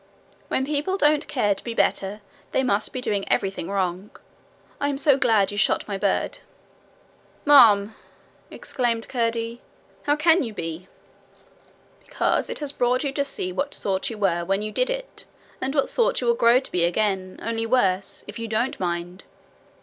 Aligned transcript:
'When 0.47 0.65
people 0.65 0.97
don't 0.97 1.27
care 1.27 1.53
to 1.53 1.63
be 1.63 1.75
better 1.75 2.21
they 2.53 2.63
must 2.63 2.91
be 2.91 3.01
doing 3.01 3.23
everything 3.31 3.69
wrong. 3.69 4.09
I 4.79 4.89
am 4.89 4.97
so 4.97 5.15
glad 5.15 5.51
you 5.51 5.59
shot 5.59 5.87
my 5.87 5.95
bird!' 5.95 6.39
'Ma'am!' 7.45 7.93
exclaimed 8.49 9.07
Curdie. 9.07 9.61
'How 10.07 10.15
can 10.15 10.41
you 10.41 10.53
be?' 10.55 10.87
'Because 11.99 12.49
it 12.49 12.57
has 12.57 12.71
brought 12.71 13.03
you 13.03 13.11
to 13.11 13.23
see 13.23 13.51
what 13.51 13.75
sort 13.75 14.09
you 14.09 14.17
were 14.17 14.43
when 14.43 14.63
you 14.63 14.71
did 14.71 14.89
it, 14.89 15.25
and 15.61 15.75
what 15.75 15.87
sort 15.87 16.19
you 16.19 16.25
will 16.25 16.33
grow 16.33 16.59
to 16.59 16.71
be 16.71 16.83
again, 16.83 17.39
only 17.39 17.67
worse, 17.67 18.23
if 18.25 18.39
you 18.39 18.47
don't 18.47 18.79
mind. 18.79 19.25